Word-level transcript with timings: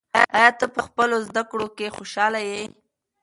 آیا 0.37 0.49
ته 0.59 0.65
په 0.73 0.81
خپلو 0.87 1.15
زده 1.27 1.43
کړو 1.49 1.67
کې 1.77 1.93
خوشحاله 1.97 2.39
یې؟ 2.49 2.61